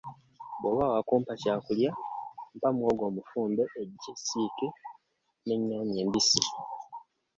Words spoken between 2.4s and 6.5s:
mpa muwogo omufumbe eggi essiike n'ennyaanya embisi.